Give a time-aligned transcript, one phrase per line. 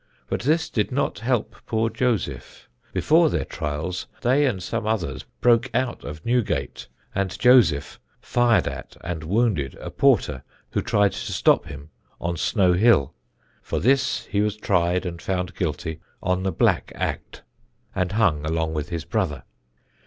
[0.27, 2.67] But this did not help poor Joseph.
[2.91, 8.97] Before their trials, they and some others broke out of Newgate, and Joseph fired at,
[9.03, 10.41] and wounded, a porter
[10.71, 13.13] who tried to stop him, on Snow Hill.
[13.61, 17.43] For this he was tried and found guilty on the Black Act,
[17.93, 19.43] and hung along with his brother.